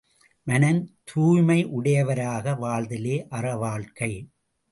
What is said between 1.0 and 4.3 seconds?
தூய்மையுடையவராக வாழ்தலே அறவாழ்க்கை.